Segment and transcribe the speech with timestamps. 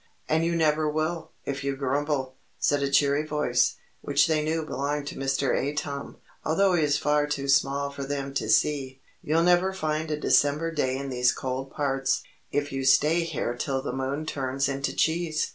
[0.27, 5.05] "And you never will, if you grumble," said a cheery voice, which they knew belonged
[5.09, 5.55] to Mr.
[5.55, 8.99] Atom, although he was far too small for them to see.
[9.21, 13.83] "You'll never find a December day in these cold parts, if you stay here till
[13.83, 15.49] the moon turns into cheese."